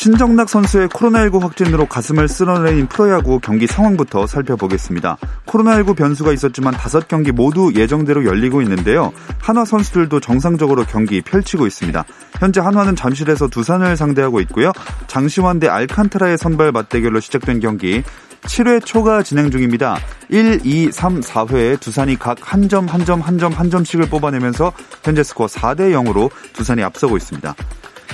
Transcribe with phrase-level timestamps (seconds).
[0.00, 5.18] 신정락 선수의 코로나19 확진으로 가슴을 쓸어내린 프로야구 경기 상황부터 살펴보겠습니다.
[5.44, 9.12] 코로나19 변수가 있었지만 다섯 경기 모두 예정대로 열리고 있는데요.
[9.40, 12.02] 한화 선수들도 정상적으로 경기 펼치고 있습니다.
[12.38, 14.72] 현재 한화는 잠실에서 두산을 상대하고 있고요.
[15.06, 18.02] 장시환 대 알칸타라의 선발 맞대결로 시작된 경기
[18.44, 19.98] 7회 초가 진행 중입니다.
[20.30, 24.72] 1, 2, 3, 4회에 두산이 각 한 점, 한 점, 한 점, 한 점씩을 뽑아내면서
[25.04, 27.54] 현재 스코어 4대 0으로 두산이 앞서고 있습니다.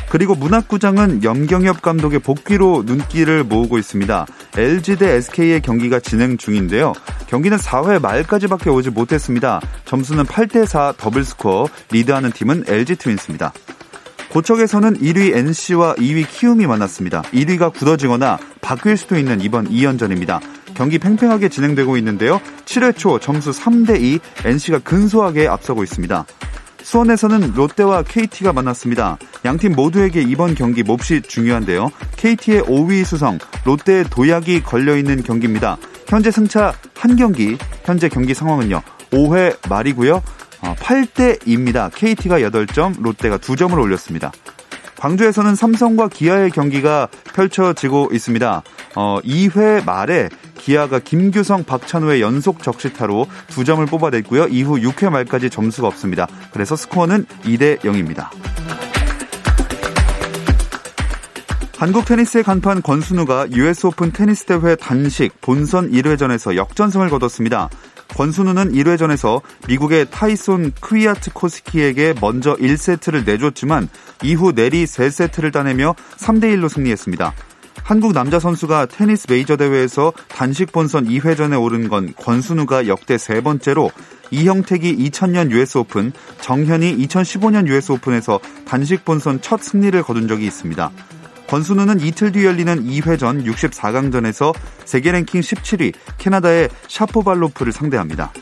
[0.09, 4.27] 그리고 문학구장은 염경엽 감독의 복귀로 눈길을 모으고 있습니다.
[4.57, 6.93] LG 대 SK의 경기가 진행 중인데요.
[7.27, 9.61] 경기는 4회 말까지밖에 오지 못했습니다.
[9.85, 13.53] 점수는 8대4 더블스코어, 리드하는 팀은 LG 트윈스입니다.
[14.31, 17.23] 고척에서는 1위 NC와 2위 키움이 만났습니다.
[17.23, 20.41] 1위가 굳어지거나 바뀔 수도 있는 이번 2연전입니다.
[20.75, 22.41] 경기 팽팽하게 진행되고 있는데요.
[22.67, 26.27] 7회 초 점수 3대2 NC가 근소하게 앞서고 있습니다.
[26.87, 29.19] 수원에서는 롯데와 KT가 만났습니다.
[29.45, 31.91] 양팀 모두에게 이번 경기 몹시 중요한데요.
[32.17, 35.79] KT의 5위 수성, 롯데의 도약이 걸려있는 경기입니다.
[36.07, 38.83] 현재 승차 한 경기, 현재 경기 상황은요.
[39.11, 40.23] 5회 말이고요.
[40.61, 41.91] 8대2입니다.
[41.93, 44.31] KT가 8점, 롯데가 2점을 올렸습니다.
[45.07, 48.63] 광주에서는 삼성과 기아의 경기가 펼쳐지고 있습니다.
[48.97, 54.49] 어, 2회 말에 기아가 김규성, 박찬호의 연속 적시타로 2점을 뽑아냈고요.
[54.49, 56.27] 이후 6회 말까지 점수가 없습니다.
[56.53, 58.31] 그래서 스코어는 2대 0입니다.
[61.79, 67.69] 한국 테니스의 간판 권순우가 US 오픈 테니스 대회 단식 본선 1회전에서 역전승을 거뒀습니다.
[68.17, 73.91] 권순우는 1회전에서 미국의 타이손 크위아트코스키에게 먼저 1세트를 내줬지만
[74.23, 77.35] 이후 내리 3세트를 따내며 3대 1로 승리했습니다.
[77.83, 83.91] 한국 남자 선수가 테니스 메이저 대회에서 단식 본선 2회전에 오른 건 권순우가 역대 세 번째로
[84.31, 90.91] 이형택이 2000년 US 오픈, 정현이 2015년 US 오픈에서 단식 본선 첫 승리를 거둔 적이 있습니다.
[91.49, 98.33] 권순우는 이틀 뒤 열리는 2회전 64강전에서 세계 랭킹 17위 캐나다의 샤포발로프를 상대합니다.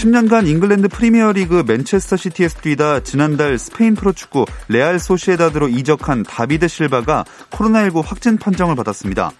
[0.00, 8.02] 10년간 잉글랜드 프리미어리그 맨체스터 시티에서 뛰다 지난달 스페인 프로축구 레알 소시에다드로 이적한 다비드 실바가 코로나19
[8.02, 9.30] 확진 판정을 받았습니다.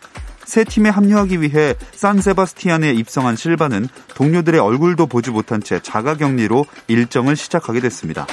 [0.45, 7.81] 새 팀에 합류하기 위해 산세바스티안에 입성한 실바는 동료들의 얼굴도 보지 못한 채 자가격리로 일정을 시작하게
[7.81, 8.27] 됐습니다.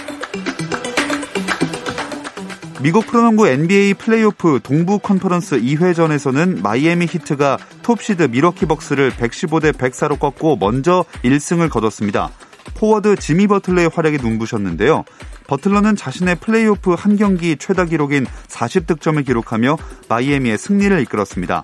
[2.80, 10.58] 미국 프로농구 NBA 플레이오프 동부 컨퍼런스 2회전에서는 마이애미 히트가 톱시드 밀워키 벅스를 115대 104로 꺾고
[10.58, 12.30] 먼저 1승을 거뒀습니다.
[12.76, 15.06] 포워드 지미 버틀러의 활약이 눈부셨는데요.
[15.48, 19.78] 버틀러는 자신의 플레이오프 한 경기 최다 기록인 40득점을 기록하며
[20.08, 21.64] 마이애미의 승리를 이끌었습니다.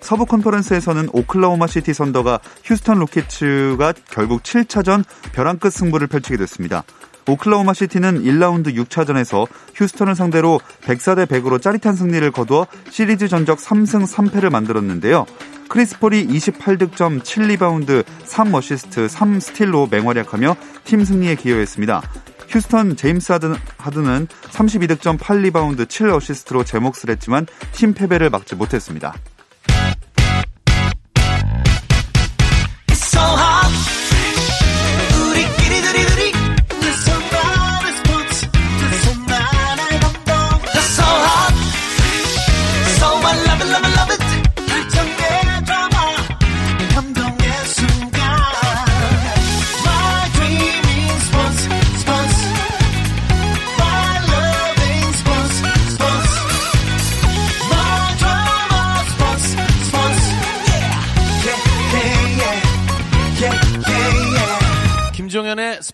[0.00, 6.84] 서부 컨퍼런스에서는 오클라호마 시티 선더가 휴스턴 로켓츠가 결국 7차전 벼랑 끝 승부를 펼치게 됐습니다.
[7.28, 14.50] 오클라호마 시티는 1라운드 6차전에서 휴스턴을 상대로 104대 100으로 짜릿한 승리를 거두어 시리즈 전적 3승 3패를
[14.50, 15.26] 만들었는데요.
[15.68, 22.02] 크리스 폴이 28득점, 7리바운드, 3어시스트, 3스틸로 맹활약하며 팀 승리에 기여했습니다.
[22.48, 29.14] 휴스턴 제임스 하든은 32득점, 8리바운드, 7어시스트로 제 몫을 했지만 팀 패배를 막지 못했습니다.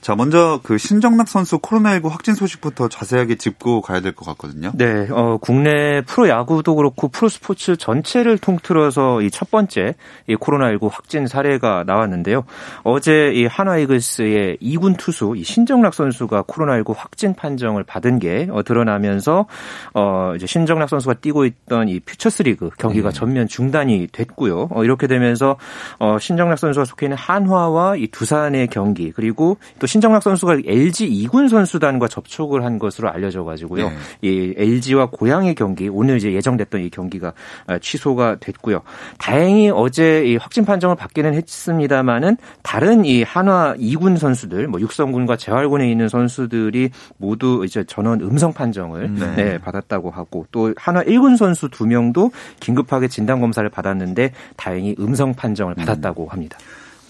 [0.00, 4.72] 자, 먼저 그 신정락 선수 코로나19 확진 소식부터 자세하게 짚고 가야 될 것 같거든요.
[4.74, 9.94] 네, 어, 국내 프로 야구도 그렇고 프로 스포츠 전체를 통틀어서 이 첫 번째
[10.26, 12.44] 이 코로나19 확진 사례가 나왔는데요.
[12.82, 19.46] 어제 이 한화이글스의 2군 투수 이 신정락 선수가 코로나19 확진 판정을 받은 게 어, 드러나면서
[19.94, 23.14] 어, 이제 신정락 선수가 뛰고 있던 이 퓨처스리그 경기가 네.
[23.18, 24.68] 전면 중단이 됐고요.
[24.72, 25.56] 어, 이렇게 되면서
[25.98, 31.48] 어, 신정락 선수가 속해 있는 한화와 이 두산의 경기 그리고 또 신정락 선수가 LG 2군
[31.48, 33.88] 선수단과 접촉을 한 것으로 알려져 가지고요.
[33.88, 33.96] 네.
[34.22, 37.32] 이 LG와 고향의 경기 오늘 이제 예정됐던 이 경기가
[37.66, 38.82] 아, 취소가 됐고요.
[39.18, 45.90] 다행히 어제 이 확진 판정을 받기는 했습니다만은 다른 이 한화 2군 선수들 뭐 육성군과 재활군에
[45.90, 49.34] 있는 선수들이 모두 이제 전원 음성 판정을 네.
[49.34, 55.34] 네, 받았다고 하고 또 한화 1군 선수 두 명도 긴급하게 진단 검사를 받았는데 다행히 음성
[55.34, 56.58] 판정을 받았다고 합니다.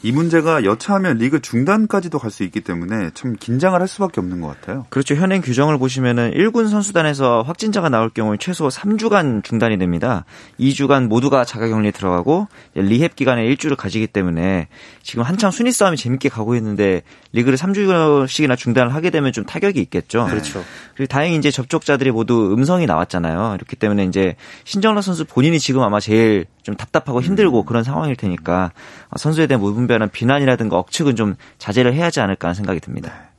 [0.02, 4.48] 이 문제가 여차하면 리그 중단까지도 갈 수 있기 때문에 참 긴장을 할 수밖에 없는 것
[4.48, 4.86] 같아요.
[4.88, 5.16] 그렇죠.
[5.16, 10.24] 현행 규정을 보시면은 1군 선수단에서 확진자가 나올 경우 최소 3주간 중단이 됩니다.
[10.60, 14.68] 2주간 모두가 자가격리에 들어가고 리헵 기간에 1주를 가지기 때문에
[15.02, 17.02] 지금 한창 순위 싸움이 재밌게 가고 있는데
[17.32, 20.24] 리그를 3주씩이나 중단을 하게 되면 좀 타격이 있겠죠.
[20.24, 20.30] 네.
[20.30, 20.64] 그렇죠.
[20.94, 23.56] 그리고 다행히 이제 접촉자들이 모두 음성이 나왔잖아요.
[23.56, 27.66] 이렇기 때문에 이제 신정라 선수 본인이 지금 아마 제일 좀 답답하고 힘들고 음.
[27.66, 28.72] 그런 상황일 테니까
[29.16, 33.12] 선수에 대한 무분별한 비난이라든가 억측은 좀 자제를 해야 하지 않을까 하는 생각이 듭니다.
[33.12, 33.30] 네.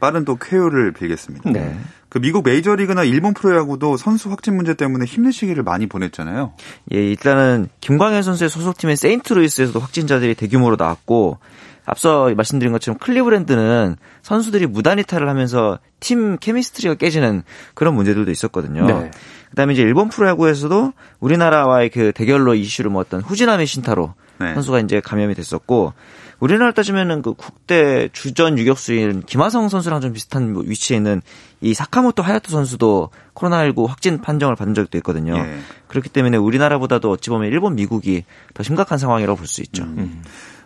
[0.00, 1.50] 빠른 또 쾌유를 빌겠습니다.
[1.50, 1.78] 네.
[2.08, 6.54] 그 미국 메이저리그나 일본 프로야구도 선수 확진 문제 때문에 힘든 시기를 많이 보냈잖아요.
[6.92, 11.38] 예, 일단은 김광현 선수의 소속팀인 세인트루이스에서도 확진자들이 대규모로 나왔고
[11.84, 17.42] 앞서 말씀드린 것처럼 클리브랜드는 선수들이 무단 이탈을 하면서 팀 케미스트리가 깨지는
[17.74, 18.86] 그런 문제들도 있었거든요.
[18.86, 19.10] 네.
[19.50, 24.54] 그다음에 이제 일본 프로야구에서도 우리나라와의 그 대결로 이슈를 모았던 후지나미 신타로 네.
[24.54, 25.92] 선수가 이제 감염이 됐었고
[26.38, 31.20] 우리나라 따지면은 그 국대 주전 유격수인 김하성 선수랑 좀 비슷한 뭐 위치에 있는
[31.60, 35.36] 이 사카모토 하야토 선수도 코로나19 확진 판정을 받은 적도 있거든요.
[35.36, 35.58] 예.
[35.88, 38.24] 그렇기 때문에 우리나라보다도 어찌 보면 일본, 미국이
[38.54, 39.82] 더 심각한 상황이라고 볼 수 있죠.
[39.82, 40.22] 음.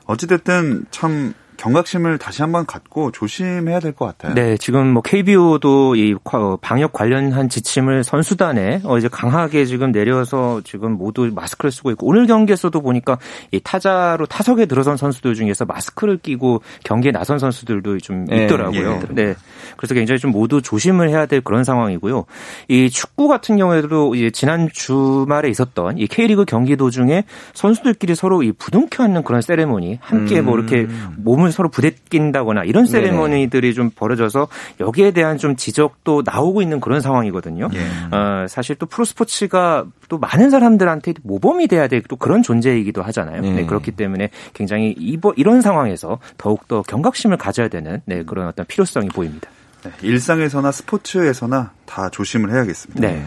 [0.07, 4.35] 어찌됐든 참 경각심을 다시 한번 갖고 조심해야 될 것 같아요.
[4.35, 6.15] 네, 지금 뭐 KBO도 이
[6.61, 12.27] 방역 관련한 지침을 선수단에 어 이제 강하게 지금 내려서 지금 모두 마스크를 쓰고 있고 오늘
[12.27, 13.19] 경기에서도 보니까
[13.53, 19.01] 이 타자로 타석에 들어선 선수들 중에서 마스크를 끼고 경기에 나선 선수들도 좀 네, 있더라고요.
[19.11, 19.35] 예, 네.
[19.77, 22.25] 그래서 굉장히 좀 모두 조심을 해야 될 그런 상황이고요.
[22.69, 27.25] 이 축구 같은 경우에도 이제 지난 주말에 있었던 이 K리그 경기 도중에
[27.55, 30.47] 선수들끼리 서로 이 부둥켜 안는 그런 세레모니 함께 음.
[30.47, 30.87] 뭐 이렇게
[31.17, 33.75] 몸을 몸을 서로 부대낀다거나 이런 세레머니들이 네.
[33.75, 34.49] 좀 벌어져서
[34.81, 37.69] 여기에 대한 좀 지적도 나오고 있는 그런 상황이거든요.
[37.75, 38.17] 예.
[38.17, 43.41] 어, 사실 또 프로스포츠가 또 많은 사람들한테 모범이 돼야 될 또 그런 존재이기도 하잖아요.
[43.41, 43.53] 네.
[43.53, 44.95] 네, 그렇기 때문에 굉장히
[45.37, 49.49] 이런 상황에서 더욱더 경각심을 가져야 되는 네, 그런 어떤 필요성이 보입니다.
[49.83, 53.01] 네, 일상에서나 스포츠에서나 다 조심을 해야겠습니다.
[53.01, 53.25] 네.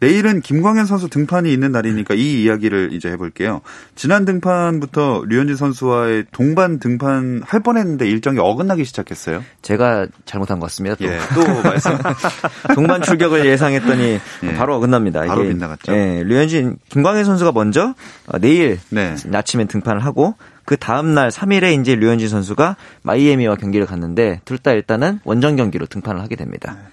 [0.00, 3.62] 내일은 김광현 선수 등판이 있는 날이니까 이 이야기를 이제 해볼게요.
[3.94, 9.42] 지난 등판부터 류현진 선수와의 동반 등판 할 뻔했는데 일정이 어긋나기 시작했어요.
[9.62, 10.96] 제가 잘못한 것 같습니다.
[10.96, 11.92] 또, 예, 또 말씀.
[12.74, 15.24] 동반 출격을 예상했더니 예, 바로 어긋납니다.
[15.24, 15.92] 바로 이게, 빗나갔죠.
[15.92, 17.94] 예, 류현진, 김광현 선수가 먼저
[18.26, 19.14] 어, 내일 네.
[19.32, 20.34] 아침에 등판을 하고
[20.64, 25.86] 그 다음 날 3일에 이제 류현진 선수가 마이애미와 경기를 갖는데 둘 다 일단은 원정 경기로
[25.86, 26.76] 등판을 하게 됩니다.
[26.76, 26.88] 네.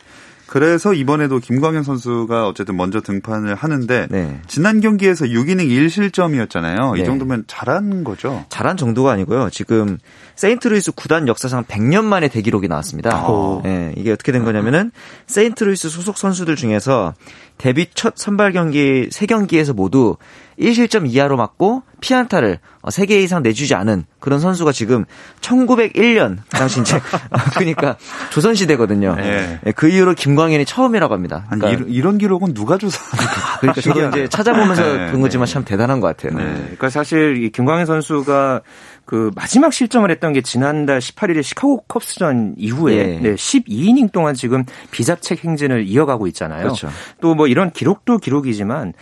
[0.48, 4.40] 그래서 이번에도 김광현 선수가 어쨌든 먼저 등판을 하는데 네.
[4.48, 6.96] 지난 경기에서 6이닝 1실점이었잖아요.
[6.96, 7.02] 네.
[7.02, 8.46] 이 정도면 잘한 거죠?
[8.50, 9.50] 잘한 정도가 아니고요.
[9.50, 9.98] 지금
[10.36, 13.12] 세인트루이스 구단 역사상 100년 만에 대기록이 나왔습니다.
[13.16, 13.62] 아.
[13.64, 14.92] 네, 이게 어떻게 된 거냐면은
[15.28, 17.14] 세인트루이스 소속 선수들 중에서
[17.58, 20.18] 데뷔 첫 선발 경기 3경기에서 모두
[20.60, 25.06] 1실점 이하로 맞고 피안타를 3개 이상 내주지 않은 그런 선수가 지금
[25.42, 27.00] 1901년 그 당시 이제
[27.56, 27.96] 그러니까
[28.30, 29.16] 조선 시대거든요.
[29.16, 29.60] 네.
[29.64, 29.72] 네.
[29.72, 31.46] 그 이후로 김광현이 처음이라고 합니다.
[31.50, 33.60] 그러니까 아니, 이런, 기록은 누가 조사합니까?
[33.60, 35.12] 그러니까 저도 이제 찾아보면서 네.
[35.12, 36.38] 본 거지만 참 대단한 것 같아요.
[36.38, 36.54] 네.
[36.54, 38.62] 그러니까 사실 김광현 선수가
[39.06, 43.20] 그 마지막 실점을 했던 게 지난달 18일에 시카고 컵스전 이후에 예.
[43.20, 46.64] 네, 12이닝 동안 지금 비자책 행진을 이어가고 있잖아요.
[46.64, 46.90] 그렇죠.
[47.20, 48.94] 또뭐 이런 기록도 기록이지만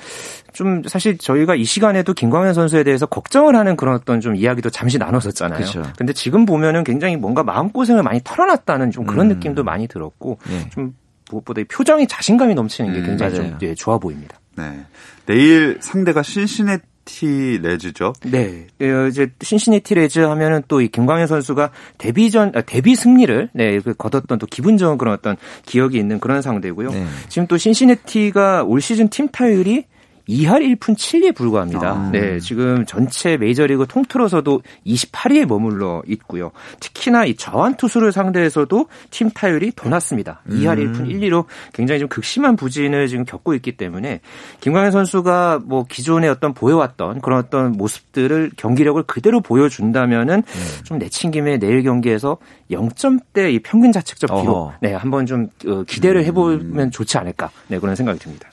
[0.53, 4.97] 좀 사실 저희가 이 시간에도 김광현 선수에 대해서 걱정을 하는 그런 어떤 좀 이야기도 잠시
[4.97, 5.59] 나눴었잖아요.
[5.59, 5.83] 그렇죠.
[5.97, 9.35] 근데 지금 보면은 굉장히 뭔가 마음고생을 많이 털어놨다는 좀 그런 음.
[9.35, 10.69] 느낌도 많이 들었고 예.
[10.69, 10.95] 좀
[11.29, 14.39] 무엇보다 표정이 자신감이 넘치는 게 음, 굉장히 음, 좀 예, 좋아 보입니다.
[14.57, 14.85] 네.
[15.25, 18.13] 내일 상대가 신신의 신 시내티 레즈죠.
[18.23, 18.67] 네.
[18.81, 23.93] 어, 이제 신시내티 레즈 하면은 또 이 김광현 선수가 데뷔전 아, 데뷔 승리를 네, 그
[23.93, 26.89] 거뒀던 또 기분 좋은 그런 어떤 기억이 있는 그런 상대고요.
[26.91, 27.05] 네.
[27.29, 29.85] 지금 또 신시내티가 올 시즌 팀 타율이
[30.31, 31.91] 2할 1푼 7리에 불과합니다.
[31.91, 32.09] 아.
[32.11, 36.51] 네, 지금 전체 메이저리그 통틀어서도 28위에 머물러 있고요.
[36.79, 40.41] 특히나 이 저한 투수를 상대해서도 팀 타율이 더 낮습니다.
[40.49, 44.21] 2할 1푼 1리로 굉장히 좀 극심한 부진을 지금 겪고 있기 때문에
[44.61, 50.43] 김광현 선수가 뭐 기존에 어떤 보여왔던 그런 어떤 모습들을 경기력을 그대로 보여준다면은
[50.83, 52.37] 좀 내친 김에 내일 경기에서
[52.71, 54.73] 0점대 이 평균 자책점 기록.
[54.81, 58.49] 네, 한번 좀 어, 기대를 해보면 좋지 않을까 네, 그런 생각이 듭니다.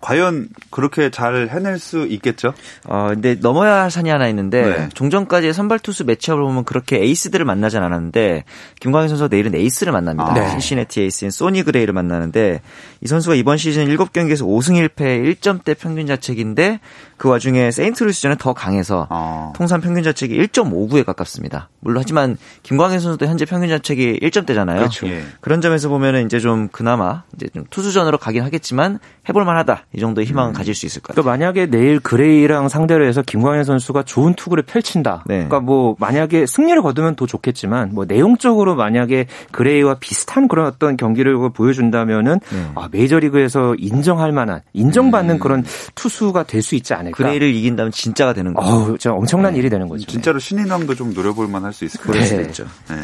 [0.00, 2.54] 과연 그렇게 잘 해낼 수 있겠죠?
[2.86, 4.88] 어, 근데 넘어야 할 산이 하나 있는데 네.
[4.94, 8.44] 종전까지 선발 투수 매치업을 보면 그렇게 에이스들을 만나진 않았는데
[8.80, 10.30] 김광현 선수가 내일은 에이스를 만납니다.
[10.30, 10.34] 아.
[10.34, 10.48] 네.
[10.50, 12.62] 신시내티 에이스인 소니 그레이를 만나는데
[13.02, 16.80] 이 선수가 이번 시즌 7경기에서 5승 1패 1점대 평균 자책인데
[17.18, 19.52] 그 와중에 세인트루이스전은 더 강해서 아.
[19.54, 21.68] 통산 평균 자책이 1.59에 가깝습니다.
[21.80, 24.78] 물론 하지만 김광현 선수도 현재 평균 자책이 1점대잖아요.
[24.78, 25.06] 그렇죠.
[25.08, 25.24] 예.
[25.42, 29.84] 그런 점에서 보면은 이제 좀 그나마 이제 좀 투수전으로 가긴 하겠지만 해볼 만하다.
[29.92, 31.22] 이 정도의 희망은 가질 수 있을 것 같아요.
[31.24, 35.24] 그러니까 만약에 내일 그레이랑 상대로 해서 김광현 선수가 좋은 투구를 펼친다.
[35.26, 35.34] 네.
[35.34, 41.36] 그러니까 뭐 만약에 승리를 거두면 더 좋겠지만 뭐 내용적으로 만약에 그레이와 비슷한 그런 어떤 경기를
[41.52, 42.70] 보여준다면은 네.
[42.76, 47.16] 아, 메이저리그에서 인정할 만한 인정받는 그런 투수가 될 수 있지 않을까.
[47.16, 48.68] 그레이를 이긴다면 진짜가 되는 거죠.
[48.68, 50.06] 어우, 진짜 엄청난 일이 되는 거죠.
[50.06, 52.42] 진짜로 신인왕도 좀 노려볼 만할 수 있을 것 같아요.
[52.42, 52.66] 있죠.
[52.90, 52.96] 네.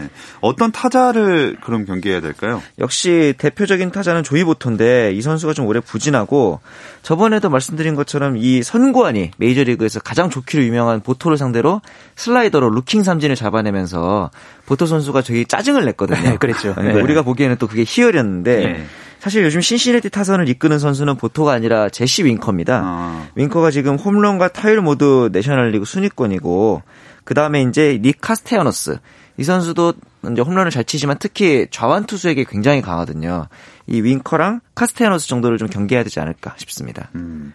[0.43, 2.63] 어떤 타자를 그럼 경기해야 될까요?
[2.79, 6.61] 역시 대표적인 타자는 조이 보토인데 이 선수가 좀 올해 부진하고
[7.03, 11.81] 저번에도 말씀드린 것처럼 이 선구안이 메이저리그에서 가장 좋기로 유명한 보토를 상대로
[12.17, 14.31] 슬라이더로 루킹 삼진을 잡아내면서
[14.67, 16.21] 보토 선수가 되게 짜증을 냈거든요.
[16.21, 16.75] 네, 그랬죠.
[16.77, 17.01] 네, 네.
[17.01, 18.87] 우리가 보기에는 또 그게 희열이었는데 네.
[19.21, 22.81] 사실 요즘 신시내티 타선을 이끄는 선수는 보토가 아니라 제시 윙커입니다.
[22.85, 23.27] 아.
[23.35, 26.83] 윙커가 지금 홈런과 타율 모두 내셔널리그 순위권이고
[27.25, 28.99] 그 다음에 이제 닉 카스테어너스
[29.39, 29.95] 이 선수도
[30.33, 33.49] 이제 홈런을 잘 치지만 특히 좌완 투수에게 굉장히 강하거든요.
[33.87, 37.11] 이 윙커랑 카스테어너스 정도를 좀 경계해야 되지 않을까 싶습니다.
[37.15, 37.53] 음.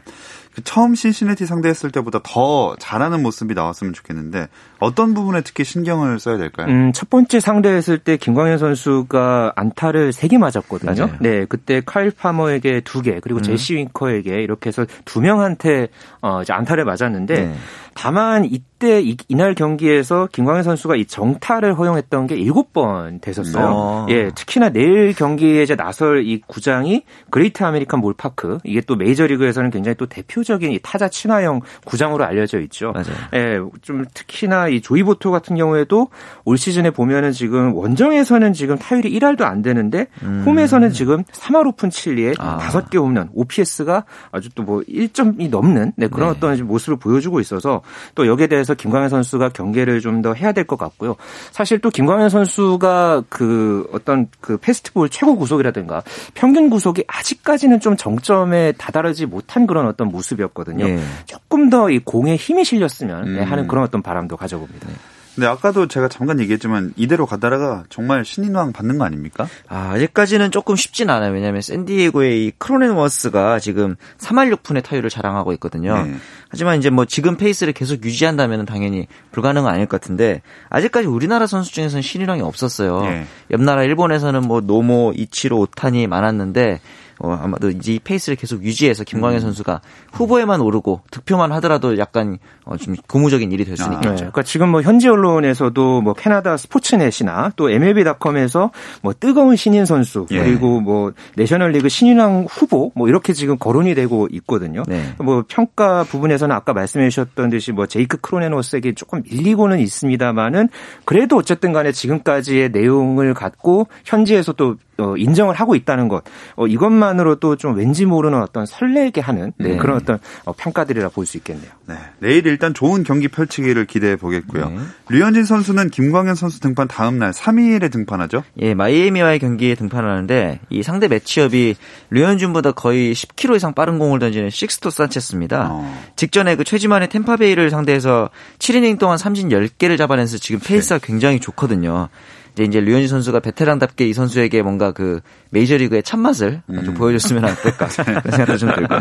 [0.53, 4.49] 그 처음 신시내티 상대했을 때보다 더 잘하는 모습이 나왔으면 좋겠는데
[4.81, 6.67] 어떤 부분에 특히 신경을 써야 될까요?
[6.67, 10.91] 음, 첫 번째 상대했을 때 김광현 선수가 안타를 3개 맞았거든요.
[10.91, 11.13] 맞아요.
[11.13, 11.17] 음.
[11.21, 15.87] 네, 그때 카일 파머에게 2개, 그리고 제시 윙커에게 이렇게 해서 두 명한테
[16.21, 17.53] 어, 이제 안타를 맞았는데 네.
[17.93, 23.65] 다만 이때 이, 이날 경기에서 김광현 선수가 이 정타를 허용했던 게 7번 됐었어요.
[23.67, 24.05] 어.
[24.09, 29.95] 예, 특히나 내일 경기에 이제 나설 이 구장이 그레이트 아메리칸 볼파크 이게 또 메이저리그에서는 굉장히
[29.95, 32.91] 또 대표적인 이 타자 친화형 구장으로 알려져 있죠.
[32.93, 33.15] 맞아요.
[33.35, 36.07] 예, 좀 특히나 이 조이 보토 같은 경우에도
[36.45, 40.07] 올 시즌에 보면은 지금 원정에서는 지금 타율이 1할도 안 되는데
[40.45, 42.35] 홈에서는 지금 3할 오픈 7리에 음.
[42.39, 42.57] 아.
[42.59, 46.35] 5개 홈런, OPS가 아주 또 뭐 1점이 넘는 네, 그런 네.
[46.37, 47.81] 어떤 모습을 보여주고 있어서
[48.15, 51.15] 또 여기에 대해서 김광현 선수가 경계를 좀 더 해야 될 것 같고요.
[51.51, 56.03] 사실 또 김광현 선수가 그 어떤 그 페스티벌 최고 구속이라든가
[56.35, 60.85] 평균 구속이 아직까지는 좀 정점에 다다르지 못한 그런 어떤 모습이었거든요.
[60.85, 60.99] 예.
[61.25, 63.43] 조금 더 이 공에 힘이 실렸으면 네, 음.
[63.51, 64.87] 하는 그런 어떤 바람도 가져 봅니다.
[65.35, 69.47] 근데 아까도 제가 잠깐 얘기했지만 이대로 가다가 정말 신인왕 받는 거 아닙니까?
[69.69, 71.31] 아, 아직까지는 조금 쉽진 않아요.
[71.31, 76.03] 왜냐하면 샌디에고의 이 크로넨 워스가 지금 3할 6푼의 타율을 자랑하고 있거든요.
[76.03, 76.15] 네.
[76.51, 81.73] 하지만 이제 뭐 지금 페이스를 계속 유지한다면 당연히 불가능은 아닐 것 같은데 아직까지 우리나라 선수
[81.73, 83.01] 중에서는 신인왕이 없었어요.
[83.03, 83.25] 네.
[83.51, 86.81] 옆 나라 일본에서는 뭐 노모, 이치로, 오타니 많았는데
[87.23, 89.41] 어, 아마도 이제 이 페이스를 계속 유지해서 김광현 음.
[89.41, 89.81] 선수가
[90.13, 94.01] 후보에만 오르고 득표만 하더라도 약간 어, 좀 고무적인 일이 될 수는 아.
[94.01, 94.17] 네, 있겠죠.
[94.17, 100.39] 그러니까 지금 뭐 현지 언론에서도 뭐 캐나다 스포츠넷이나 또 MLB.com에서 뭐 뜨거운 신인 선수 예.
[100.39, 104.83] 그리고 뭐 내셔널리그 신인왕 후보 뭐 이렇게 지금 거론이 되고 있거든요.
[104.87, 105.13] 네.
[105.19, 110.69] 뭐 평가 부분에서 는 아까 말씀해 주셨던 듯이 뭐 제이크 크로네노스에게 조금 밀리고는 있습니다만은
[111.05, 116.23] 그래도 어쨌든 간에 지금까지의 내용을 갖고 현지에서 또 어, 인정을 하고 있다는 것
[116.55, 119.77] 어, 이것만으로도 좀 왠지 모르는 어떤 설레게 하는 네, 네.
[119.77, 121.69] 그런 어떤 어, 평가들이라 볼 수 있겠네요.
[121.87, 121.95] 네.
[122.19, 124.69] 내일 일단 좋은 경기 펼치기를 기대해 보겠고요.
[124.69, 124.77] 네.
[125.09, 128.43] 류현진 선수는 김광현 선수 등판 다음 날 3일에 등판하죠.
[128.59, 131.75] 예, 마이애미와의 경기에 등판하는데 이 상대 매치업이
[132.09, 135.69] 류현진보다 거의 10km 이상 빠른 공을 던지는 식스토 산체스입니다.
[135.71, 136.03] 어.
[136.15, 138.29] 직전에 그 최지만의 템파베이를 상대해서
[138.59, 142.09] 7이닝 동안 삼진 10개를 잡아내서 지금 페이스가 굉장히 좋거든요.
[142.53, 147.87] 이제 이제 류현진 선수가 베테랑답게 이 선수에게 뭔가 그 메이저리그의 참맛을 좀 보여줬으면 어떨까.
[148.21, 148.95] 그런 생각도 좀 들고.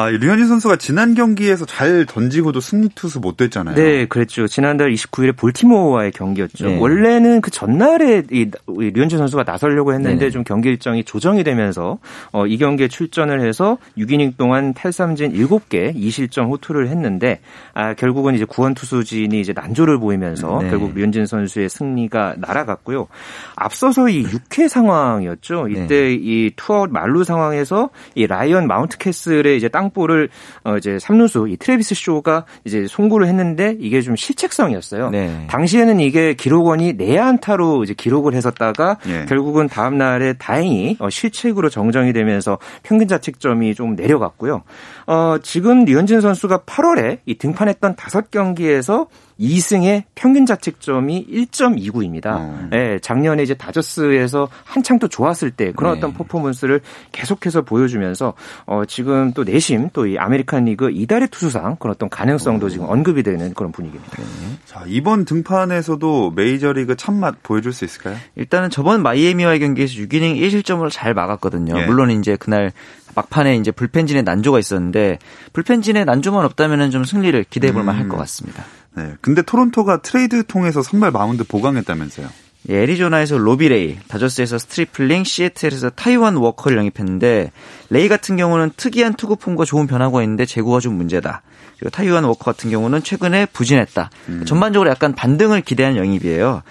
[0.00, 3.74] 아, 이 류현진 선수가 지난 경기에서 잘 던지고도 승리 투수 못 됐잖아요.
[3.74, 4.46] 네, 그랬죠.
[4.46, 6.68] 지난달 29일에 볼티모어와의 경기였죠.
[6.68, 6.78] 네.
[6.78, 10.30] 원래는 그 전날에 이, 이 류현진 선수가 나서려고 했는데 네네.
[10.30, 11.98] 좀 경기 일정이 조정이 되면서
[12.32, 17.40] 어, 이 경기에 출전을 해서 6이닝 동안 탈삼진 7개 2실점 호투를 했는데
[17.74, 20.70] 아, 결국은 이제 구원 투수진이 이제 난조를 보이면서 네.
[20.70, 23.06] 결국 류현진 선수의 승리가 날아갔고요.
[23.54, 25.68] 앞서서 이 6회 상황이었죠.
[25.68, 26.12] 이때 네.
[26.14, 30.28] 이 투아웃 만루 상황에서 이 라이언 마운트캐슬의 이제 땅 땅볼을
[30.64, 35.10] 어 이제 삼루수 이 트레비스 쇼가 이제 송구를 했는데 이게 좀 실책성이었어요.
[35.10, 35.46] 네.
[35.48, 39.26] 당시에는 이게 기록원이 내야 안타로 이제 기록을 했었다가 예.
[39.26, 44.62] 결국은 다음 날에 다행히 어 실책으로 정정이 되면서 평균 자책점이 좀 내려갔고요.
[45.06, 49.06] 어 지금 류현진 선수가 8월에 이 등판했던 다섯 경기에서
[49.40, 52.26] 2승의 평균 자책점이 1.29입니다.
[52.26, 52.68] 어.
[52.70, 55.98] 네, 작년에 이제 다저스에서 한창 또 좋았을 때 그런 네.
[55.98, 56.80] 어떤 퍼포먼스를
[57.12, 58.34] 계속해서 보여주면서
[58.66, 62.68] 어, 지금 또 내심 또 이 아메리칸 리그 이달의 투수상 그런 어떤 가능성도 어.
[62.68, 64.16] 지금 언급이 되는 그런 분위기입니다.
[64.16, 64.24] 네.
[64.64, 68.16] 자, 이번 등판에서도 메이저리그 참맛 보여줄 수 있을까요?
[68.36, 71.78] 일단은 저번 마이애미와의 경기에서 6이닝 1실점을 잘 막았거든요.
[71.78, 71.86] 예.
[71.86, 72.72] 물론 이제 그날
[73.14, 75.18] 막판에 이제 불펜진의 난조가 있었는데
[75.52, 78.08] 불펜진의 난조만 없다면 좀 승리를 기대해 볼 만할 음.
[78.08, 78.64] 것 같습니다.
[78.96, 79.14] 네.
[79.20, 82.28] 근데 토론토가 트레이드 통해서 선발 마운드 보강했다면서요?
[82.68, 87.52] 예, 애리조나에서 로비 레이, 다저스에서 스트리플링, 시애틀에서 타이완 워커를 영입했는데
[87.88, 91.42] 레이 같은 경우는 특이한 투구폼과 좋은 변화구가 있는데 제구가 좀 문제다.
[91.78, 94.10] 그리고 타이완 워커 같은 경우는 최근에 부진했다.
[94.28, 94.44] 음.
[94.44, 96.62] 전반적으로 약간 반등을 기대한 영입이에요.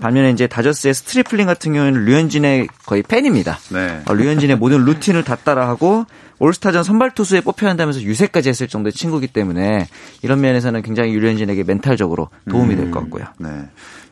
[0.00, 3.58] 반면에 이제 다저스의 스트리플링 같은 경우에는 류현진의 거의 팬입니다.
[3.72, 4.02] 네.
[4.06, 6.04] 어, 류현진의 모든 루틴을 다 따라하고
[6.40, 9.88] 올스타전 선발 투수에 뽑혀야 한다면서 유세까지 했을 정도의 친구기 때문에
[10.22, 13.24] 이런 면에서는 굉장히 류현진에게 멘탈적으로 도움이 될 것 같고요.
[13.38, 13.48] 네.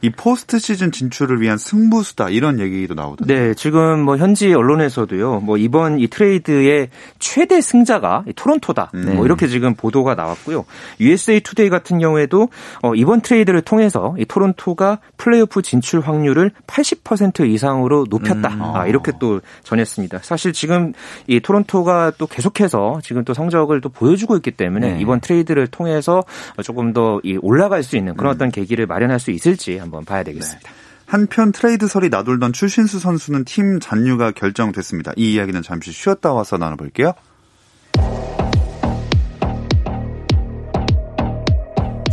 [0.06, 3.34] 이 포스트 시즌 진출을 위한 승부수다 이런 얘기도 나오던데.
[3.34, 5.40] 네, 지금 뭐 현지 언론에서도요.
[5.40, 8.92] 뭐 이번 이 트레이드의 최대 승자가 토론토다.
[8.94, 9.16] 음.
[9.16, 10.64] 뭐 이렇게 지금 보도가 나왔고요.
[11.00, 12.48] USA 투데이 같은 경우에도
[12.82, 18.48] 어 이번 트레이드를 통해서 이 토론토가 플레이오프 진출 확률을 80% 이상으로 높였다.
[18.48, 18.62] 음.
[18.62, 20.20] 아, 이렇게 또 전했습니다.
[20.22, 20.92] 사실 지금
[21.26, 25.00] 이 토론토가 또 계속해서 지금 또 성적을 또 보여주고 있기 때문에 네.
[25.00, 26.22] 이번 트레이드를 통해서
[26.62, 28.36] 조금 더 올라갈 수 있는 그런 음.
[28.36, 30.68] 어떤 계기를 마련할 수 있을지 한번 봐야 되겠습니다.
[30.68, 30.76] 네.
[31.06, 35.12] 한편 트레이드설이 나돌던 추신수 선수는 팀 잔류가 결정됐습니다.
[35.16, 37.12] 이 이야기는 잠시 쉬었다 와서 나눠볼게요.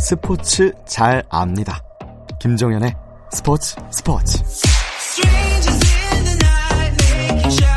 [0.00, 1.82] 스포츠 잘 압니다.
[2.40, 2.94] 김정현의
[3.32, 4.38] 스포츠 스포츠.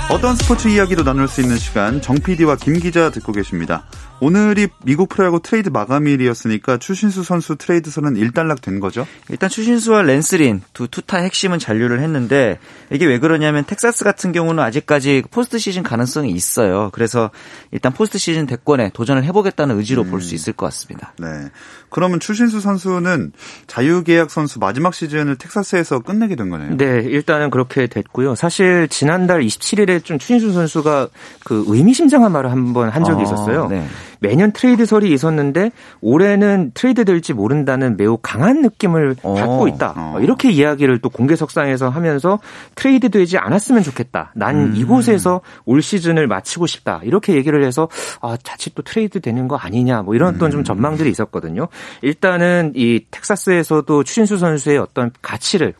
[0.09, 3.85] 어떤 스포츠 이야기도 나눌 수 있는 시간 정 PD와 김 기자 듣고 계십니다.
[4.19, 9.05] 오늘이 미국 프로야구 트레이드 마감일이었으니까 추신수 선수 트레이드설은 일단락 된 거죠?
[9.29, 12.57] 일단 추신수와 랜스 린 두 투타 핵심은 잔류를 했는데
[12.91, 16.89] 이게 왜 그러냐면 텍사스 같은 경우는 아직까지 포스트 시즌 가능성이 있어요.
[16.93, 17.29] 그래서
[17.71, 20.09] 일단 포스트 시즌 대권에 도전을 해보겠다는 의지로 음.
[20.09, 21.13] 볼수 있을 것 같습니다.
[21.19, 21.27] 네.
[21.89, 23.33] 그러면 추신수 선수는
[23.67, 26.75] 자유계약 선수 마지막 시즌을 텍사스에서 끝내게 된 거네요.
[26.77, 28.35] 네, 일단은 그렇게 됐고요.
[28.35, 31.07] 사실 지난달 27일에 좀 추신수 선수가
[31.43, 33.67] 그 의미심장한 말을 한 번 한 적이 아, 있었어요.
[33.67, 33.85] 네.
[34.19, 39.35] 매년 트레이드설이 있었는데 올해는 트레이드 될지 모른다는 매우 강한 느낌을 어.
[39.35, 39.93] 받고 있다.
[39.95, 40.19] 어.
[40.21, 42.39] 이렇게 이야기를 또 공개석상에서 하면서
[42.75, 44.31] 트레이드 되지 않았으면 좋겠다.
[44.35, 44.73] 난 음.
[44.75, 47.01] 이곳에서 올 시즌을 마치고 싶다.
[47.03, 47.87] 이렇게 얘기를 해서
[48.21, 50.01] 아, 자칫 또 트레이드 되는 거 아니냐.
[50.01, 50.63] 뭐 이런 어떤 좀 음.
[50.63, 51.67] 전망들이 있었거든요.
[52.01, 55.73] 일단은 이 텍사스에서도 추신수 선수의 어떤 가치를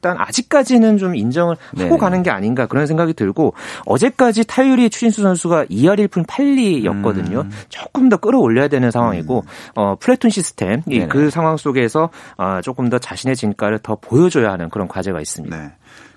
[0.00, 1.84] 일단 아직까지는 좀 인정을 네.
[1.84, 3.52] 하고 가는 게 아닌가 그런 생각이 들고
[3.84, 7.44] 어제까지 타율이 추신수 선수가 2할 1푼 8리였거든요.
[7.44, 7.50] 음.
[7.68, 9.70] 조금 더 끌어올려야 되는 상황이고 음.
[9.74, 12.08] 어 플래툰 시스템 그 상황 속에서
[12.38, 15.56] 어, 조금 더 자신의 진가를 더 보여줘야 하는 그런 과제가 있습니다.
[15.56, 15.72] 네.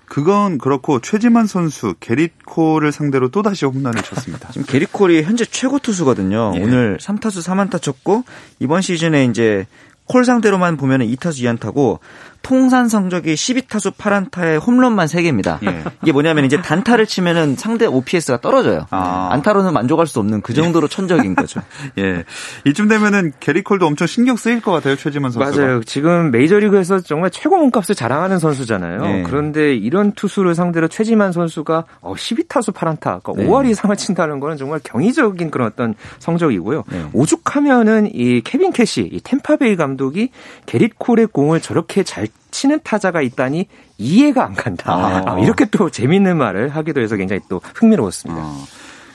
[0.06, 4.48] 그건 그렇고 최지만 선수 게리콜을 상대로 또 다시 홈런을 쳤습니다.
[4.52, 6.52] 지금 게리콜이 현재 최고 투수거든요.
[6.56, 6.62] 예.
[6.62, 8.24] 오늘 3타수 4안타 쳤고
[8.60, 9.66] 이번 시즌에 이제
[10.06, 11.98] 콜 상대로만 보면은 2타수 2안타고
[12.44, 15.58] 통산 성적이 12타수 8안타에 홈런만 3개입니다.
[15.64, 15.82] 예.
[16.02, 18.86] 이게 뭐냐면 이제 단타를 치면은 상대 OPS가 떨어져요.
[18.90, 19.30] 아.
[19.32, 21.62] 안타로는 만족할 수 없는 그 정도로 천적인 거죠.
[21.98, 22.22] 예.
[22.66, 25.66] 이쯤 되면은 게릿 콜도 엄청 신경 쓰일 것 같아요, 최지만 선수가.
[25.66, 25.82] 맞아요.
[25.84, 29.04] 지금 메이저리그에서 정말 최고 몸값을 자랑하는 선수잖아요.
[29.04, 29.22] 예.
[29.22, 33.46] 그런데 이런 투수를 상대로 최지만 선수가 12타수 어, 8안타, 그러니까 네.
[33.46, 36.84] 5할 이상을 친다는 거는 정말 경이적인 그런 어떤 성적이고요.
[36.90, 37.04] 네.
[37.14, 40.28] 오죽하면은 이 케빈 캐시, 이 템파베이 감독이
[40.66, 43.66] 게릿 콜의 공을 저렇게 잘 치는 타자가 있다니
[43.98, 44.92] 이해가 안 간다.
[44.92, 45.22] 아.
[45.26, 48.40] 아, 이렇게 또 재밌는 말을 하기도 해서 굉장히 또 흥미로웠습니다.
[48.40, 48.64] 아.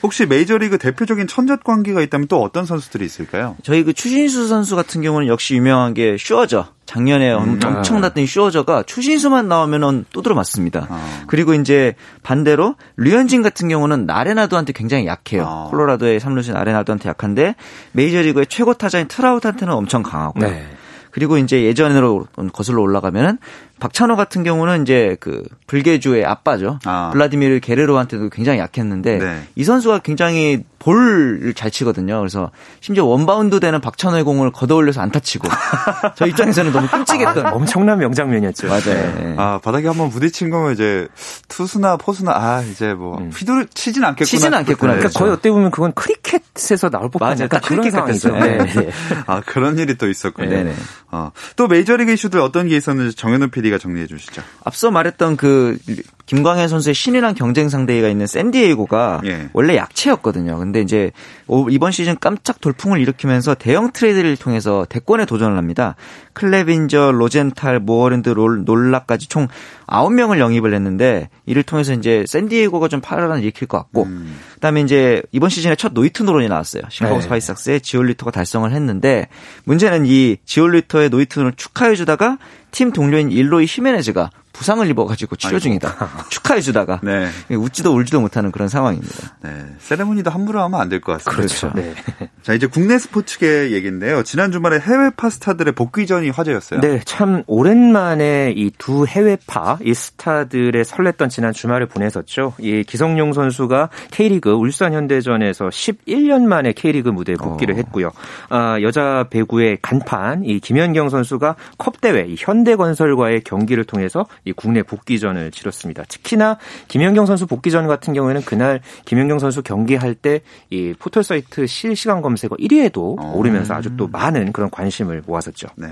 [0.02, 3.56] 혹시 메이저리그 대표적인 천적 관계가 있다면 또 어떤 선수들이 있을까요?
[3.62, 6.68] 저희 그 추신수 선수 같은 경우는 역시 유명한 게 슈어저.
[6.86, 7.60] 작년에 음.
[7.62, 10.86] 엄청났던 슈어저가 추신수만 나오면은 또 들어맞습니다.
[10.88, 11.22] 아.
[11.28, 15.44] 그리고 이제 반대로 류현진 같은 경우는 나레나도한테 굉장히 약해요.
[15.46, 15.68] 아.
[15.70, 17.54] 콜로라도의 삼루진 나레나도한테 약한데
[17.92, 20.48] 메이저리그의 최고 타자인 트라우트한테는 엄청 강하고요.
[20.48, 20.66] 네.
[21.10, 23.38] 그리고 이제 예전으로 거슬러 올라가면은
[23.80, 26.78] 박찬호 같은 경우는 이제 그 블게주의 아빠죠.
[26.84, 27.10] 아.
[27.12, 29.42] 블라디미르 게레로한테도 굉장히 약했는데 네.
[29.56, 32.18] 이 선수가 굉장히 볼을 잘 치거든요.
[32.18, 35.46] 그래서 심지어 원바운드 되는 박찬호의 공을 걷어올려서 안타 치고
[36.16, 38.66] 저 입장에서는 너무 끔찍했던 아, 엄청난 명장면이었죠.
[38.66, 38.82] 맞아요.
[38.84, 39.12] 네.
[39.20, 39.34] 네.
[39.36, 41.06] 아, 바닥에 한번 부딪힌 거면 이제
[41.48, 44.26] 투수나 포수나 아, 이제 뭐 휘두르 치진 않겠구나.
[44.26, 44.92] 치진 않겠구나.
[44.94, 44.98] 네.
[45.00, 47.44] 그러니까 거의 어떻게 보면 그건 크리켓에서 나올 법한 맞아요.
[47.44, 48.32] 약간 딱 그런 상황이죠.
[48.32, 48.58] 네.
[48.58, 48.90] 네.
[49.26, 50.48] 아, 그런 일이 또 있었군요.
[50.48, 50.74] 네네.
[51.10, 54.42] 어, 또 메이저리그 이슈들 어떤 게 있었는지 정현우 PD 가 정리해 주시죠.
[54.64, 55.78] 앞서 말했던 그
[56.26, 59.48] 김광현 선수의 신인왕 경쟁 상대가 있는 샌디에이고가 예.
[59.52, 60.58] 원래 약체였거든요.
[60.58, 61.10] 근데 이제
[61.48, 65.96] 오- 이번 시즌 깜짝 돌풍을 일으키면서 대형 트레이드를 통해서 대권에 도전을 합니다.
[66.34, 69.48] 클레빈저, 로젠탈, 모어랜드, 롤, 놀라까지 총
[69.88, 74.06] 9명을 영입을 했는데 이를 통해서 이제 샌디에이고가 좀 파란을 일으킬 것 같고
[74.54, 76.82] 그다음에 이제 이번 시즌에 첫 노히트 노런이 나왔어요.
[76.88, 77.22] 시카고 네.
[77.22, 79.26] 화이트삭스의 지올리토가 달성을 했는데
[79.64, 82.38] 문제는 이 지올리토의 노히트 노런을 축하해 주다가
[82.70, 85.96] 팀 동료인 일로이 히메네즈가 부상을 입어가지고 치료 중이다.
[86.30, 87.28] 축하해 주다가 네.
[87.50, 89.36] 웃지도 울지도 못하는 그런 상황입니다.
[89.42, 89.50] 네.
[89.78, 91.30] 세레모니도 함부로 하면 안 될 것 같습니다.
[91.30, 91.72] 그렇죠.
[91.74, 91.94] 네.
[92.42, 94.22] 자, 이제 국내 스포츠계 얘기인데요.
[94.22, 96.80] 지난 주말에 해외 파 스타들의 복귀전이 화제였어요.
[96.80, 102.54] 네, 참 오랜만에 이 두 해외파 이 스타들의 설렜던 지난 주말을 보내셨죠.
[102.58, 108.10] 이 기성용 선수가 K리그 울산 현대전에서 11년 만에 K리그 무대에 복귀를 했고요.
[108.48, 114.82] 아, 여자 배구의 간판 이 김연경 선수가 컵 대회 이 현대건설과의 경기를 통해서 이 국내
[114.82, 116.04] 복귀전을 치렀습니다.
[116.04, 116.58] 특히나
[116.88, 122.56] 김연경 선수 복귀전 같은 경우에는 그날 김연경 선수 경기할 때 이 포털 사이트 실시간 검색어
[122.56, 123.32] 1위에도 어.
[123.34, 125.68] 오르면서 아주 또 많은 그런 관심을 모았었죠.
[125.76, 125.88] 네.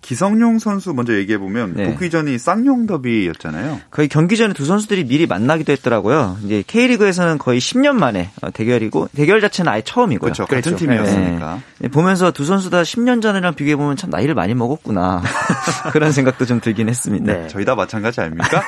[0.00, 1.90] 기성용 선수 먼저 얘기해 보면 네.
[1.90, 3.80] 복귀 전이 쌍용 더비였잖아요.
[3.90, 6.38] 거의 경기 전에 두 선수들이 미리 만나기도 했더라고요.
[6.44, 10.32] 이제 K리그에서는 거의 10년 만에 어, 대결이고 대결 자체는 아예 처음이고요.
[10.32, 10.46] 그렇죠.
[10.46, 10.76] 같은 그렇죠.
[10.76, 11.60] 팀이었으니까.
[11.80, 15.22] 네, 보면서 두 선수 다 10년 전이랑 비교해 보면 참 나이를 많이 먹었구나
[15.92, 17.32] 그런 생각도 좀 들긴 했습니다.
[17.32, 17.46] 네.
[17.48, 18.62] 저희 다 마찬가지 아닙니까?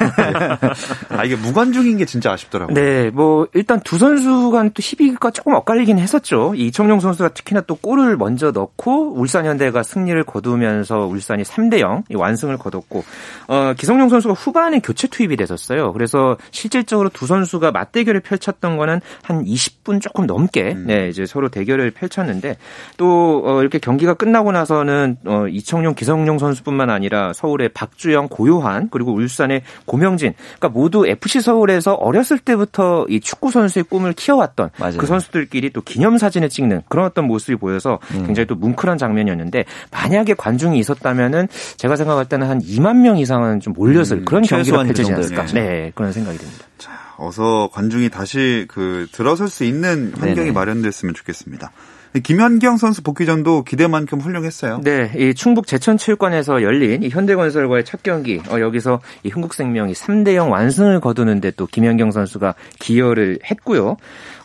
[1.11, 2.75] 아, 이게 무관중인 게 진짜 아쉽더라고요.
[2.75, 6.55] 네, 뭐 일단 두 선수 간또 희비가 조금 엇갈리긴 했었죠.
[6.57, 11.80] 이 이청용 선수가 특히나 또 골을 먼저 넣고 울산 현대가 승리를 거두면서 울 산이 3대
[11.80, 13.04] 0 완승을 거뒀고
[13.48, 15.92] 어, 기성용 선수가 후반에 교체 투입이 됐었어요.
[15.92, 21.90] 그래서 실질적으로 두 선수가 맞대결을 펼쳤던 거는 한 20분 조금 넘게 네, 이제 서로 대결을
[21.90, 22.56] 펼쳤는데
[22.96, 29.12] 또 어, 이렇게 경기가 끝나고 나서는 어, 이청용 기성용 선수뿐만 아니라 서울의 박주영 고요한 그리고
[29.12, 34.98] 울산의 고명진 그러니까 모두 FC 서울에서 어렸을 때부터 이 축구 선수의 꿈을 키워왔던 맞아요.
[34.98, 40.35] 그 선수들끼리 또 기념 사진을 찍는 그런 어떤 모습이 보여서 굉장히 또 뭉클한 장면이었는데 만약에
[40.35, 45.05] 관중이 있었다 면은 제가 생각할 때는 한 2만 명 이상은 좀 몰렸을 그런 경기가 펼쳐지지
[45.05, 45.35] 정도였죠.
[45.35, 46.66] 않았을까 네 그런 생각이 듭니다.
[47.20, 50.53] 어서 관중이 다시 그 들어설 수 있는 환경이 네네.
[50.53, 51.70] 마련됐으면 좋겠습니다.
[52.25, 54.81] 김연경 선수 복귀전도 기대만큼 훌륭했어요.
[54.83, 60.51] 네, 이 충북 제천체육관에서 열린 이 현대건설과의 첫 경기, 어, 여기서 이 흥국생명이 3대 0
[60.51, 63.96] 완승을 거두는데 또 김연경 선수가 기여를 했고요.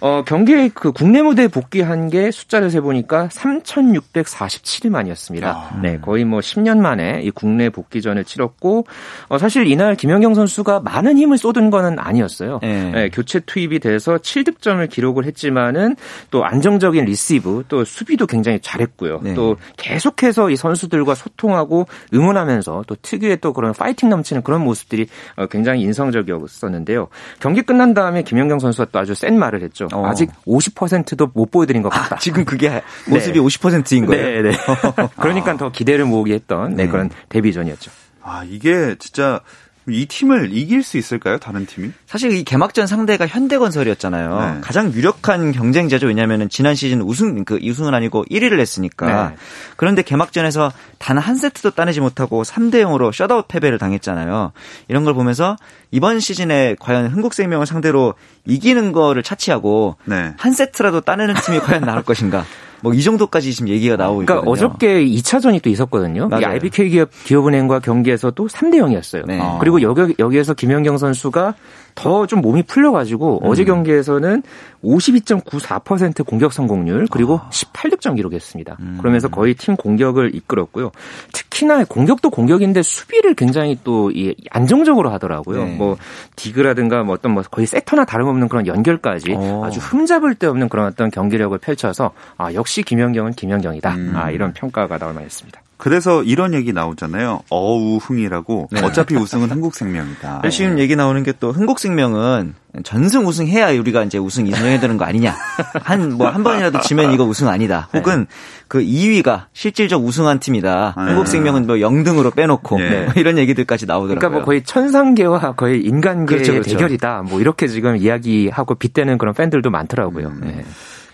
[0.02, 5.80] 어, 경기에 그 국내 무대에 복귀한 게 숫자를 세보니까 3,647일 만이었습니다.
[5.82, 8.86] 네, 거의 뭐 10년 만에 이 국내 복귀전을 치렀고,
[9.30, 12.60] 어, 사실 이날 김연경 선수가 많은 힘을 쏟은 거는 아니었어요.
[12.62, 12.92] 네.
[12.92, 15.96] 네, 교체 투입이 돼서 7득점을 기록을 했지만은
[16.32, 19.22] 또 안정적인 리시브 또 수비도 굉장히 잘했고요.
[19.24, 19.34] 네.
[19.34, 25.48] 또 계속해서 이 선수들과 소통하고 응원하면서 또 특유의 또 그런 파이팅 넘치는 그런 모습들이 어,
[25.48, 27.08] 굉장히 인상적이었었는데요.
[27.40, 29.85] 경기 끝난 다음에 김연경 선수가 또 아주 센 말을 했죠.
[29.94, 30.06] 어.
[30.06, 32.18] 아직 50%도 못 보여드린 것 같다.
[32.18, 33.46] 지금 그게 모습이 네.
[33.46, 34.42] 50%인 거예요.
[34.42, 34.58] 네, 네.
[35.18, 36.90] 그러니까 더 기대를 모으게 했던 네, 네.
[36.90, 37.92] 그런 데뷔전이었죠.
[38.22, 39.42] 아, 이게 진짜
[39.88, 41.38] 이 팀을 이길 수 있을까요?
[41.38, 41.92] 다른 팀이?
[42.08, 44.40] 사실 이 개막전 상대가 현대건설이었잖아요.
[44.56, 44.62] 네.
[44.62, 46.08] 가장 유력한 경쟁자죠.
[46.08, 49.30] 왜냐하면 지난 시즌 우승 그 우승은 아니고 1위를 했으니까.
[49.30, 49.36] 네.
[49.76, 54.52] 그런데 개막전에서 단 한 세트도 따내지 못하고 3대 0으로 셧아웃 패배를 당했잖아요.
[54.88, 55.56] 이런 걸 보면서
[55.92, 58.14] 이번 시즌에 과연 흥국생명을 상대로
[58.46, 60.34] 이기는 거를 차치하고 네.
[60.38, 62.46] 한 세트라도 따내는 팀이 과연 나올 것인가.
[62.86, 64.52] 뭐 이 정도까지 지금 얘기가 나오고 그러니까 있거든요.
[64.52, 66.26] 어저께 2차전이 또 있었거든요.
[66.26, 66.48] 이 맞아요.
[66.48, 69.26] IBK 기업, 기업은행과 경기에서도 3대 0이었어요.
[69.28, 69.40] 네.
[69.60, 71.56] 그리고 여기, 여기에서 김연경 선수가
[71.96, 73.48] 더 좀 몸이 풀려가지고 음.
[73.48, 74.44] 어제 경기에서는
[74.84, 78.78] 52.94% 공격 성공률 그리고 18득점 기록했습니다.
[78.80, 78.98] 음.
[79.00, 80.92] 그러면서 거의 팀 공격을 이끌었고요.
[81.34, 85.66] 특히나 공격도 공격인데 수비를 굉장히 또이 안정적으로 하더라고요.
[85.66, 85.76] 네.
[85.76, 85.98] 뭐
[86.36, 89.64] 디그라든가 뭐 어떤 뭐 거의 세터나 다름없는 그런 연결까지 어.
[89.66, 93.92] 아주 흠잡을 데 없는 그런 어떤 경기력을 펼쳐서 아 역시 김연경은 김연경이다.
[93.96, 94.12] 음.
[94.16, 95.62] 아 이런 평가가 나올 만했습니다.
[95.78, 97.42] 그래서 이런 얘기 나오잖아요.
[97.50, 98.70] 어우흥이라고.
[98.72, 98.82] 네.
[98.82, 100.44] 어차피 우승은 한국생명이다.
[100.50, 105.36] 지금 얘기 나오는 게 또 흥국생명은 전승 우승해야 우리가 이제 우승 인정해야 되는 거 아니냐.
[105.84, 107.90] 한, 뭐, 한 번이라도 지면 이거 우승 아니다.
[107.94, 108.26] 혹은
[108.70, 110.94] 그 2위가 실질적 우승한 팀이다.
[110.98, 111.04] 네.
[111.12, 113.04] 흥국생명은 뭐 0등으로 빼놓고 네.
[113.06, 114.20] 뭐 이런 얘기들까지 나오더라고요.
[114.20, 116.70] 그러니까 뭐 거의 천상계와 거의 인간계의 그렇죠, 그렇죠.
[116.72, 117.24] 대결이다.
[117.28, 120.28] 뭐 이렇게 지금 이야기하고 빗대는 그런 팬들도 많더라고요.
[120.28, 120.64] 음.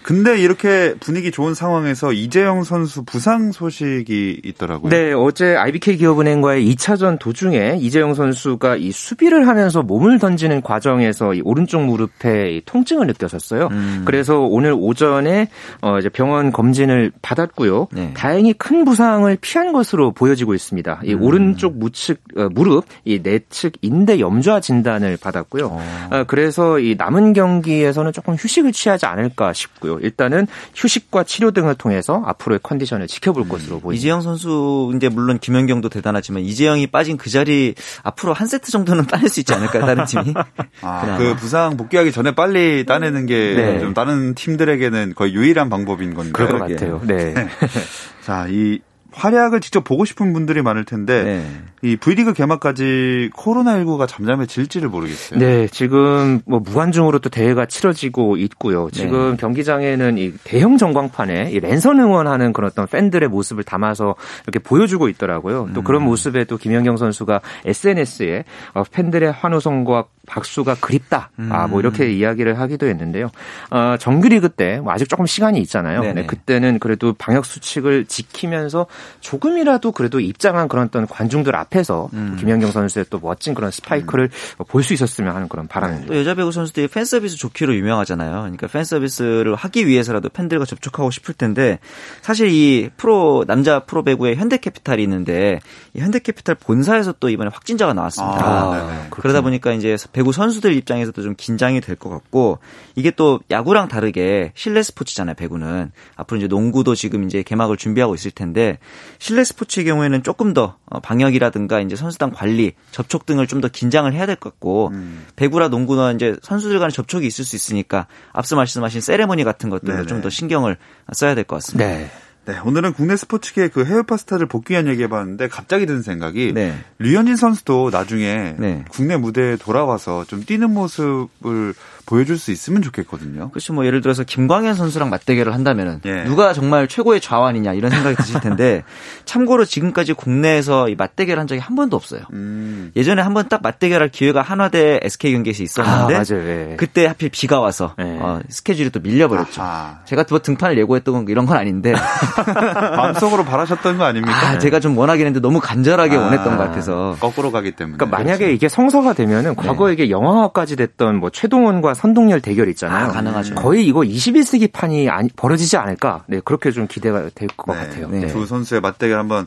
[0.02, 0.04] 네.
[0.04, 4.90] 근데 이렇게 분위기 좋은 상황에서 이재영 선수 부상 소식이 있더라고요.
[4.90, 11.42] 네, 어제 IBK 기업은행과의 2차전 도중에 이재영 선수가 이 수비를 하면서 몸을 던지는 과정에서 이
[11.44, 13.70] 오른쪽 무릎에 이 통증을 느꼈었어요.
[13.72, 14.02] 음.
[14.06, 15.48] 그래서 오늘 오전에
[15.82, 17.88] 어 이제 병원 검진을 받았고요.
[17.92, 18.14] 네.
[18.16, 21.02] 다행히 큰 부상을 피한 것으로 보여지고 있습니다.
[21.06, 25.66] 이 오른쪽 무측 어, 무릎 이 내측 인대 염좌 진단을 받았고요.
[26.12, 29.91] 어, 그래서 이 남은 경기에서는 조금 휴식을 취하지 않을까 싶고요.
[30.00, 34.00] 일단은 휴식과 치료 등을 통해서 앞으로의 컨디션을 지켜볼 것으로 보입니다.
[34.00, 39.30] 이재영 선수 이제 물론 김연경도 대단하지만 이재영이 빠진 그 자리 앞으로 한 세트 정도는 따낼
[39.30, 39.86] 수 있지 않을까요?
[39.86, 40.34] 다른 팀이?
[40.82, 41.18] 아.
[41.18, 43.80] 그 부상 복귀하기 전에 빨리 따내는 게 네.
[43.80, 46.32] 좀 다른 팀들에게는 거의 유일한 방법인 건데.
[46.34, 46.60] 그럴 것.
[46.60, 47.02] 같아요.
[47.06, 47.34] 네.
[48.22, 48.80] 자, 이
[49.12, 51.44] 활약을 직접 보고 싶은 분들이 많을 텐데 네.
[51.82, 55.40] 이 V리그 개막까지 코로나19가 잠잠해질지를 모르겠어요.
[55.40, 58.90] 네, 지금 뭐 무관중으로 또 대회가 치러지고 있고요.
[58.92, 65.10] 지금 경기장에는 이 대형 전광판에 이 랜선 응원하는 그런 어떤 팬들의 모습을 담아서 이렇게 보여주고
[65.10, 65.70] 있더라고요.
[65.74, 71.32] 또 그런 모습에 또 김연경 선수가 SNS에 어, 팬들의 환호성과 박수가 그립다.
[71.50, 73.32] 아, 뭐 이렇게 이야기를 하기도 했는데요.
[73.70, 76.02] 어, 정규리그 때 뭐 아직 조금 시간이 있잖아요.
[76.02, 76.14] 네네.
[76.14, 78.88] 네, 그때는 그래도 방역 수칙을 지키면서
[79.20, 84.30] 조금이라도 그래도 입장한 그런 어떤 관중들 앞에서 김연경 선수의 또 멋진 그런 스파이크를
[84.68, 86.08] 볼수 있었으면 하는 그런 바람입니다.
[86.14, 88.32] 또 여자 배구 선수들이 팬 서비스 좋기로 유명하잖아요.
[88.42, 91.80] 그러니까 팬 서비스를 하기 위해서라도 팬들과 접촉하고 싶을 텐데
[92.22, 95.60] 사실 이 프로 남자 프로 배구에 현대캐피탈이 있는데
[95.94, 98.46] 이 현대캐피탈 본사에서 또 이번에 확진자가 나왔습니다.
[98.46, 99.08] 아, 네네.
[99.12, 102.60] 그러다 보니까 이제 배구 선수들 입장에서도 좀 긴장이 될 것 같고
[102.96, 105.36] 이게 또 야구랑 다르게 실내 스포츠잖아요.
[105.36, 108.80] 배구는 앞으로 이제 농구도 지금 이제 개막을 준비하고 있을 텐데
[109.20, 114.12] 실내 스포츠의 경우에는 조금 더 어, 방역이라든가 이제 선수단 관리, 접촉 등을 좀 더 긴장을
[114.14, 115.26] 해야 될 것 같고 음.
[115.36, 120.06] 배구라 농구는 이제 선수들 간의 접촉이 있을 수 있으니까 앞서 말씀하신 세레머니 같은 것들도.
[120.08, 120.78] 좀 더 신경을
[121.14, 121.86] 써야 될 것 같습니다.
[121.88, 122.10] 네.
[122.46, 126.76] 네, 오늘은 국내 스포츠계 그 해외 파 스타를 복귀한 얘기해봤는데 갑자기 든 생각이 네.
[126.98, 128.84] 류현진 선수도 나중에 네.
[128.90, 131.76] 국내 무대에 돌아와서 좀 뛰는 모습을
[132.12, 133.52] 보여줄 수 있으면 좋겠거든요.
[133.52, 133.72] 그렇죠.
[133.74, 136.24] 뭐 예를 들어서 김광현 선수랑 맞대결을 한다면은 예.
[136.26, 138.84] 누가 정말 최고의 좌완이냐 이런 생각이 드실 텐데
[139.24, 142.22] 참고로 지금까지 국내에서 이 맞대결 한 적이 한 번도 없어요.
[142.34, 146.48] 음, 예전에 한 번 딱 맞대결할 기회가 한화대 SK 경기에서 아, 있었는데 맞아요.
[146.50, 146.76] 예.
[146.78, 148.18] 그때 하필 비가 와서 네.
[148.22, 149.62] 어, 스케줄이 또 밀려버렸죠.
[149.62, 150.00] 아하.
[150.06, 151.94] 제가 뭐 등판을 예고했던 건 이런 건 아닌데
[152.98, 154.36] 마음속으로 바라셨던 거 아닙니까?
[154.36, 157.98] 아, 제가 좀 원하긴 했는데 너무 간절하게 아, 원했던 것 같아서 거꾸로 가기 때문에.
[157.98, 163.06] 그러니까 만약에 이게 성사가 되면은 과거에 이게 영화화까지 됐던 뭐 최동원과 선동열 대결 있잖아요.
[163.06, 163.54] 아, 가능하죠.
[163.56, 166.24] 거의 이거 21세기 판이 아니- 벌어지지 않을까.
[166.28, 168.10] 네, 그렇게 좀 기대가 될것 같아요.
[168.10, 168.26] 네.
[168.28, 169.46] 두 선수의 맞대결 한번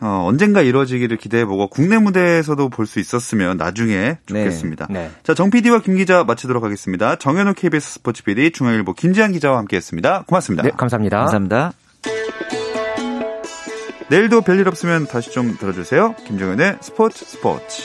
[0.00, 4.88] 어, 언젠가 이루어지기를 기대해보고 국내 무대에서도 볼 수 있었으면 나중에 좋겠습니다.
[4.90, 5.12] 네.
[5.22, 7.14] 자, 정 PD와 김 기자 마치도록 하겠습니다.
[7.14, 10.24] 정현우 KBS 스포츠 PD, 중앙일보 김지한 기자와 함께했습니다.
[10.26, 10.64] 고맙습니다.
[10.64, 11.18] 네, 감사합니다.
[11.18, 11.72] 감사합니다.
[14.08, 16.16] 내일도 별일 없으면 다시 좀 들어주세요.
[16.26, 17.82] 김정현의 스포츠 스포츠.